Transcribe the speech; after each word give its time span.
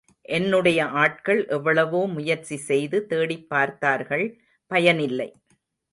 என்னுடைய 0.29 0.85
ஆட்கள் 1.01 1.41
எவ்வளவோ 1.47 2.01
முயற்சிசெய்து 2.07 2.99
தேடிப்பார்த்தார்கள் 3.09 4.25
பயனில்லை. 4.71 5.29